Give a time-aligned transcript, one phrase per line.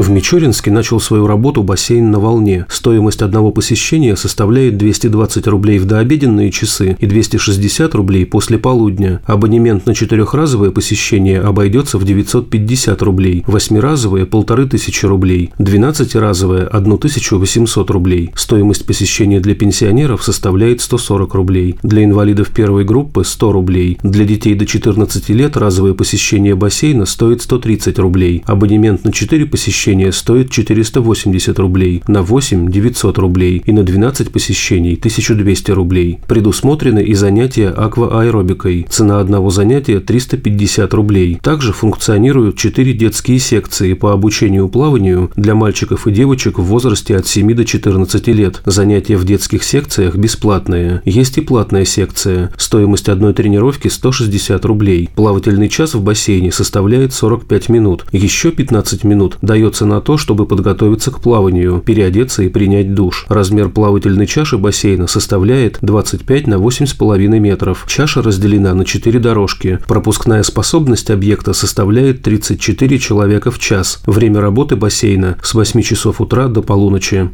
[0.00, 2.64] В Мичуринске начал свою работу бассейн на волне.
[2.70, 9.20] Стоимость одного посещения составляет 220 рублей в дообеденные часы и 260 рублей после полудня.
[9.26, 18.30] Абонемент на четырехразовое посещение обойдется в 950 рублей, восьмиразовое– полторы тысячи рублей, двенадцатиразовое– 1800 рублей.
[18.34, 24.54] Стоимость посещения для пенсионеров составляет 140 рублей, для инвалидов первой группы– 100 рублей, для детей
[24.54, 30.50] до 14 лет разовое посещение бассейна стоит 130 рублей, абонемент на 4 посещения посещение стоит
[30.50, 36.20] 480 рублей, на 8– 900 рублей и на 12 посещений– 1200 рублей.
[36.28, 38.86] Предусмотрены и занятия аквааэробикой.
[38.88, 41.40] Цена одного занятия– 350 рублей.
[41.42, 47.26] Также функционируют 4 детские секции по обучению плаванию для мальчиков и девочек в возрасте от
[47.26, 48.62] 7 до 14 лет.
[48.64, 51.02] Занятия в детских секциях бесплатные.
[51.04, 52.52] Есть и платная секция.
[52.56, 55.08] Стоимость одной тренировки– 160 рублей.
[55.16, 58.06] Плавательный час в бассейне составляет 45 минут.
[58.12, 63.26] Еще 15 минут дается требуется на то, чтобы подготовиться к плаванию, переодеться и принять душ.
[63.28, 67.84] Размер плавательной чаши бассейна составляет 25 на 8,5 метров.
[67.86, 69.78] Чаша разделена на 4 дорожки.
[69.86, 74.02] Пропускная способность объекта составляет 34 человека в час.
[74.06, 77.30] Время работы бассейна с 8 часов утра до полуночи.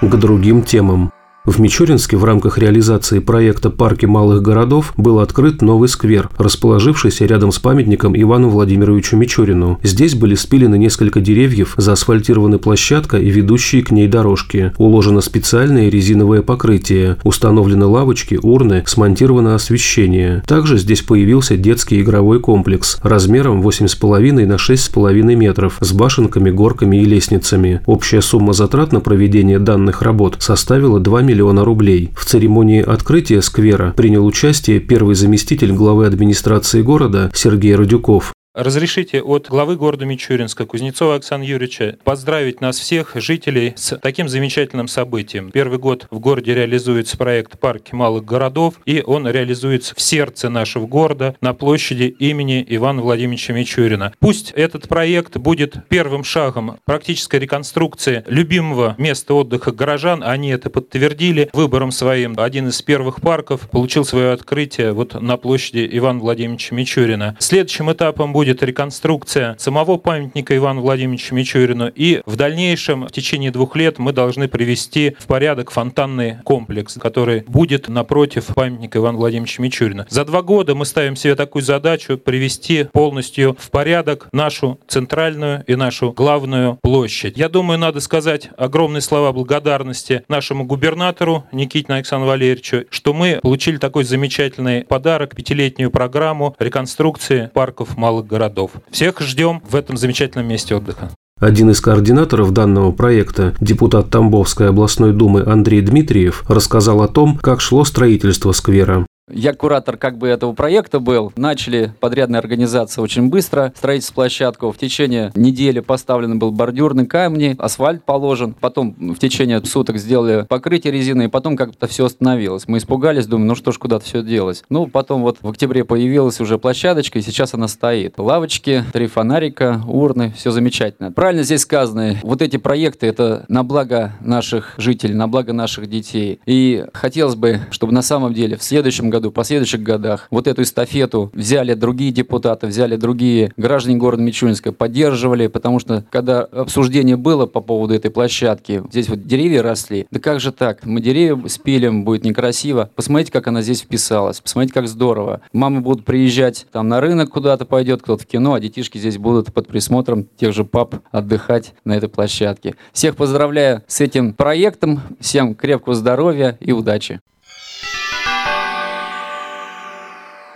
[0.00, 1.12] К другим темам.
[1.44, 7.50] В Мичуринске в рамках реализации проекта «Парки малых городов» был открыт новый сквер, расположившийся рядом
[7.50, 9.80] с памятником Ивану Владимировичу Мичурину.
[9.82, 14.72] Здесь были спилены несколько деревьев, заасфальтированы площадка и ведущие к ней дорожки.
[14.78, 20.44] Уложено специальное резиновое покрытие, установлены лавочки, урны, смонтировано освещение.
[20.46, 27.04] Также здесь появился детский игровой комплекс размером 8,5 на 6,5 метров с башенками, горками и
[27.04, 27.80] лестницами.
[27.86, 32.10] Общая сумма затрат на проведение данных работ составила 2 миллиона миллиона рублей.
[32.14, 38.32] В церемонии открытия сквера принял участие первый заместитель главы администрации города Сергей Радюков.
[38.54, 44.88] Разрешите от главы города Мичуринска Кузнецова Оксана Юрьевича поздравить нас всех, жителей, с таким замечательным
[44.88, 45.50] событием.
[45.50, 50.86] Первый год в городе реализуется проект «Парки малых городов», и он реализуется в сердце нашего
[50.86, 54.12] города на площади имени Ивана Владимировича Мичурина.
[54.20, 60.22] Пусть этот проект будет первым шагом практической реконструкции любимого места отдыха горожан.
[60.22, 62.34] Они это подтвердили выбором своим.
[62.36, 67.34] Один из первых парков получил свое открытие вот на площади Ивана Владимировича Мичурина.
[67.38, 73.52] Следующим этапом будет будет реконструкция самого памятника Ивану Владимировичу Мичурину, и в дальнейшем, в течение
[73.52, 79.62] двух лет, мы должны привести в порядок фонтанный комплекс, который будет напротив памятника Ивана Владимировича
[79.62, 80.08] Мичурина.
[80.10, 85.76] За два года мы ставим себе такую задачу привести полностью в порядок нашу центральную и
[85.76, 87.38] нашу главную площадь.
[87.38, 93.76] Я думаю, надо сказать огромные слова благодарности нашему губернатору Никитину Александру Валерьевичу, что мы получили
[93.76, 98.72] такой замечательный подарок, пятилетнюю программу реконструкции парков малых городов.
[98.90, 101.10] Всех ждем в этом замечательном месте отдыха.
[101.38, 107.60] Один из координаторов данного проекта, депутат Тамбовской областной думы Андрей Дмитриев, рассказал о том, как
[107.60, 109.06] шло строительство сквера.
[109.30, 111.32] Я куратор как бы этого проекта был.
[111.36, 113.72] Начали подрядная организация очень быстро.
[113.76, 114.72] Строительство площадку.
[114.72, 118.54] В течение недели поставлен был бордюрный камни, асфальт положен.
[118.58, 122.66] Потом в течение суток сделали покрытие резины, и потом как-то все остановилось.
[122.66, 124.64] Мы испугались, думаем, ну что ж, куда-то все делось.
[124.68, 128.14] Ну, потом вот в октябре появилась уже площадочка, и сейчас она стоит.
[128.18, 131.12] Лавочки, три фонарика, урны, все замечательно.
[131.12, 136.40] Правильно здесь сказано, вот эти проекты, это на благо наших жителей, на благо наших детей.
[136.44, 140.62] И хотелось бы, чтобы на самом деле в следующем году, в последующих годах вот эту
[140.62, 147.46] эстафету взяли другие депутаты, взяли другие граждане города Мичуринска, поддерживали, потому что когда обсуждение было
[147.46, 152.04] по поводу этой площадки, здесь вот деревья росли, да как же так, мы деревья спилим,
[152.04, 152.90] будет некрасиво.
[152.96, 155.42] Посмотрите, как она здесь вписалась, посмотрите, как здорово.
[155.52, 159.52] Мамы будут приезжать там на рынок куда-то пойдет, кто-то в кино, а детишки здесь будут
[159.52, 162.74] под присмотром тех же пап отдыхать на этой площадке.
[162.92, 167.20] Всех поздравляю с этим проектом, всем крепкого здоровья и удачи.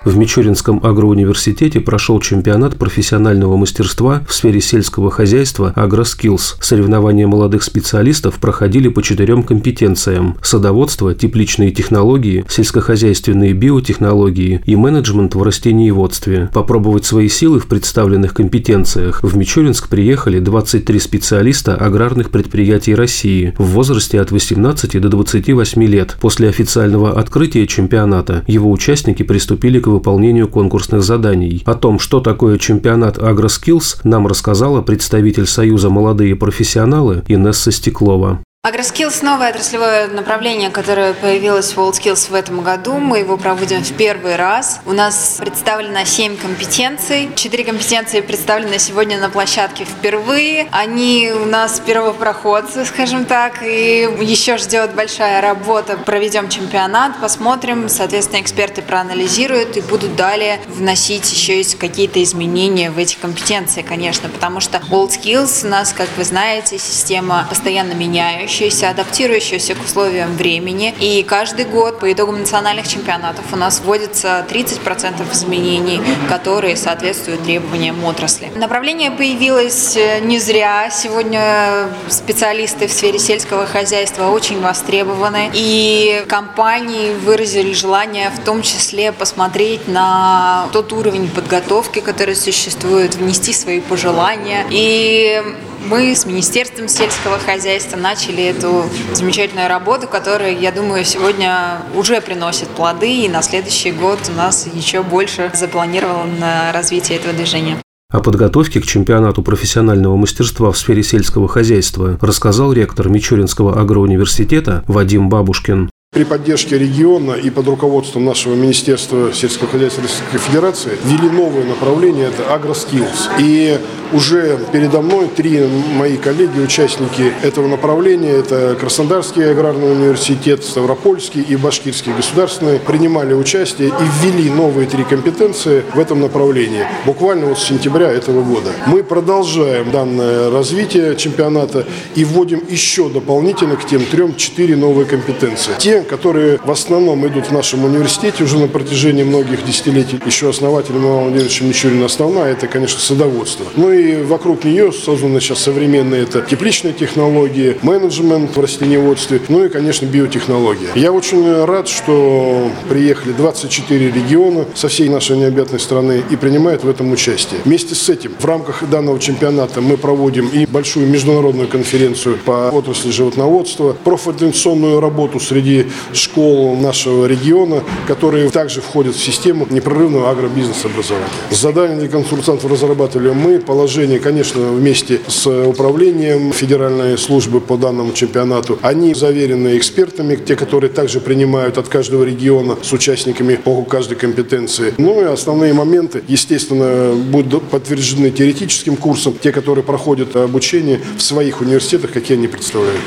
[0.07, 6.59] В Мичуринском агроуниверситете прошел чемпионат профессионального мастерства в сфере сельского хозяйства «Агроскиллз».
[6.61, 15.43] Соревнования молодых специалистов проходили по четырем компетенциям– садоводство, тепличные технологии, сельскохозяйственные биотехнологии и менеджмент в
[15.43, 16.51] растениеводстве.
[16.55, 23.65] Попробовать свои силы в представленных компетенциях в Мичуринск приехали 23 специалиста аграрных предприятий России в
[23.71, 26.17] возрасте от 18 до 28 лет.
[26.21, 31.63] После официального открытия чемпионата его участники приступили к выполнению конкурсных заданий.
[31.67, 38.41] О том, что такое чемпионат AgroSkills, нам рассказала представитель Союза «Молодые профессионалы» Инесса Стеклова.
[38.67, 42.95] AgroSkills– новое отраслевое направление, которое появилось в WorldSkills в этом году.
[42.95, 44.81] Мы его проводим в первый раз.
[44.85, 47.31] У нас представлено 7 компетенций.
[47.37, 50.67] Четыре компетенции представлены сегодня на площадке впервые.
[50.73, 55.97] Они у нас первопроходцы, скажем так, и еще ждет большая работа.
[55.97, 62.99] Проведем чемпионат, посмотрим, соответственно, эксперты проанализируют и будут далее вносить еще есть какие-то изменения в
[62.99, 68.91] эти компетенции, конечно, потому что WorldSkills у нас, как вы знаете, система постоянно меняющая меняющаяся,
[68.91, 70.95] адаптирующаяся к условиям времени.
[71.01, 78.03] И каждый год по итогам национальных чемпионатов у нас вводится 30% изменений, которые соответствуют требованиям
[78.05, 78.51] отрасли.
[78.55, 80.91] Направление появилось э, не зря.
[80.91, 85.51] Сегодня специалисты в сфере сельского хозяйства очень востребованы.
[85.53, 93.53] И компании выразили желание в том числе посмотреть на тот уровень подготовки, который существует, внести
[93.53, 94.65] свои пожелания.
[94.71, 95.43] И
[95.89, 98.85] мы с Министерством сельского хозяйства начали эту
[99.15, 104.67] замечательную работу, которая, я думаю, сегодня уже приносит плоды, и на следующий год у нас
[104.73, 107.79] еще больше запланировано на развитие этого движения.
[108.11, 115.29] О подготовке к чемпионату профессионального мастерства в сфере сельского хозяйства рассказал ректор Мичуринского агроуниверситета Вадим
[115.29, 115.91] Бабушкин.
[116.17, 122.29] При поддержке региона и под руководством нашего Министерства сельского хозяйства Российской Федерации ввели новое направление–
[122.29, 123.39] это AgroSkills.
[123.39, 123.79] И
[124.15, 125.63] уже передо мной три
[125.95, 133.89] мои коллеги, участники этого направления, это Краснодарский аграрный университет, Ставропольский и Башкирский государственный, принимали участие
[133.89, 138.71] и ввели новые три компетенции в этом направлении, буквально вот с сентября этого года.
[138.87, 141.85] Мы продолжаем данное развитие чемпионата
[142.15, 145.73] и вводим еще дополнительно к тем трем четыре новые компетенции.
[145.79, 151.03] Те, которые в основном идут в нашем университете уже на протяжении многих десятилетий, еще основателем
[151.03, 153.67] Ивана Владимировича Мичурина основная, это, конечно, садоводство.
[153.77, 159.69] Ну и вокруг нее созданы сейчас современные это тепличные технологии, менеджмент в растениеводстве, ну и,
[159.69, 160.89] конечно, биотехнология.
[160.95, 166.89] Я очень рад, что приехали 24 региона со всей нашей необъятной страны и принимают в
[166.89, 167.61] этом участие.
[167.65, 173.11] Вместе с этим в рамках данного чемпионата мы проводим и большую международную конференцию по отрасли
[173.11, 181.27] животноводства, профориентационную работу среди школ нашего региона, которые также входят в систему непрерывного агробизнеса образования.
[181.51, 188.79] Задание для консультантов разрабатывали мы, положение, конечно, вместе с управлением Федеральной службы по данному чемпионату.
[188.83, 194.95] Они заверены экспертами, те, которые также принимают от каждого региона с участниками по каждой компетенции.
[194.99, 201.61] Ну и основные моменты, естественно, будут подтверждены теоретическим курсом, те, которые проходят обучение в своих
[201.61, 203.01] университетах, какие они представляют.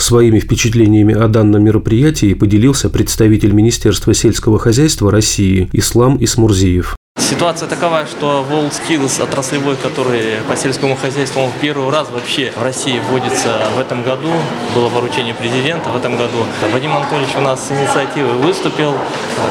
[0.00, 6.96] Своими впечатлениями о данном мероприятии поделился представитель Министерства сельского хозяйства России Ислам Исмурзиев.
[7.18, 12.98] Ситуация такова, что WorldSkills отраслевой, который по сельскому хозяйству в первый раз вообще в России
[13.10, 14.30] вводится в этом году.
[14.74, 16.46] Было поручение президента в этом году.
[16.72, 18.94] Вадим Анатольевич у нас с инициативой выступил.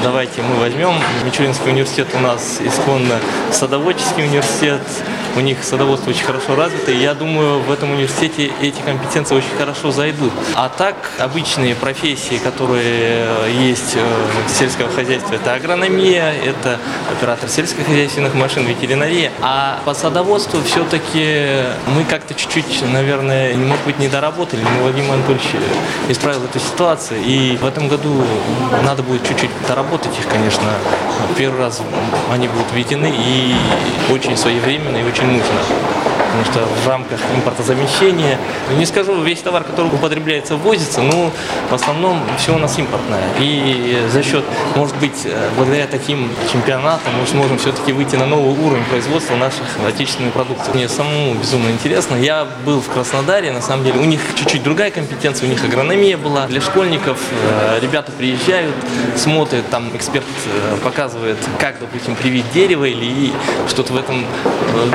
[0.02, 0.94] Давайте мы возьмем.
[1.26, 3.20] Мичуринский университет у нас исконно
[3.52, 4.82] садоводческий университет.
[5.36, 6.92] У них садоводство очень хорошо развито.
[6.92, 10.34] И я думаю, в этом университете эти компетенции очень хорошо зайдут.
[10.56, 16.80] А так, обычные профессии, которые есть в сельском хозяйстве, это агрономия, это
[17.12, 19.32] оператор сельскохозяйственных машин, ветеринария.
[19.42, 24.62] А по садоводству все-таки мы как-то чуть-чуть, наверное, может быть, не доработали.
[24.62, 25.48] Но Владимир Анатольевич
[26.10, 27.22] исправил эту ситуацию.
[27.24, 28.24] И в этом году
[28.84, 30.70] надо будет чуть-чуть доработать их, конечно.
[31.38, 31.82] Первый раз
[32.32, 33.56] они будут введены и
[34.12, 36.09] очень своевременно и очень 听不清.
[36.30, 38.38] Потому что в рамках импортозамещения,
[38.78, 41.32] не скажу, весь товар, который употребляется, ввозится, но
[41.70, 43.24] в основном все у нас импортное.
[43.40, 44.44] И за счет,
[44.76, 50.34] может быть, благодаря таким чемпионатам мы сможем все-таки выйти на новый уровень производства наших отечественных
[50.34, 50.74] продуктов.
[50.76, 52.16] Мне самому безумно интересно.
[52.16, 56.18] Я был в Краснодаре, на самом деле, у них чуть-чуть другая компетенция, у них агрономия
[56.18, 56.48] была.
[56.48, 57.20] Для школьников
[57.82, 58.76] ребята приезжают,
[59.16, 60.26] смотрят, там эксперт
[60.84, 63.32] показывает, как, допустим, привить дерево или
[63.68, 64.26] что-то в этом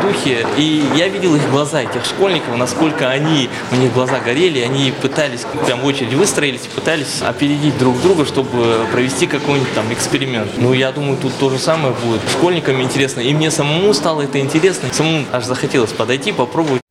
[0.03, 0.47] духе.
[0.57, 4.93] И я видел видел их глаза, этих школьников, насколько они, у них глаза горели, они
[5.01, 10.51] пытались, прям в очередь выстроились, пытались опередить друг друга, чтобы провести какой-нибудь там эксперимент.
[10.59, 12.21] Ну, я думаю, тут то же самое будет.
[12.31, 14.91] Школьникам интересно, и мне самому стало это интересно.
[14.93, 16.83] Самому аж захотелось подойти, попробовать.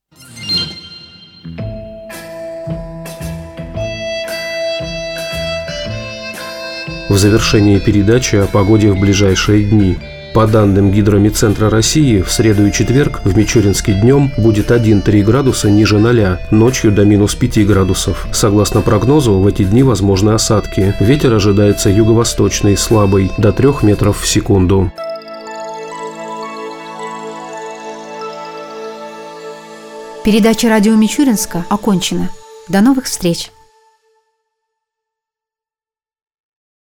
[7.07, 9.99] В завершении передачи о погоде в ближайшие дни–
[10.33, 15.99] по данным Гидромедцентра России, в среду и четверг в Мичуринске днем будет 1-3 градуса ниже
[15.99, 18.27] 0, ночью до минус 5 градусов.
[18.33, 20.95] Согласно прогнозу, в эти дни возможны осадки.
[20.99, 24.91] Ветер ожидается юго-восточный, слабый, до 3 метров в секунду.
[30.25, 32.29] Передача радио Мичуринска окончена.
[32.67, 33.52] До новых встреч!